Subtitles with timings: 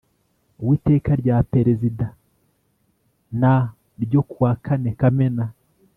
[0.67, 2.07] w Iteka rya Perezida
[3.39, 3.41] n
[4.03, 5.45] ryo ku wa kane kamena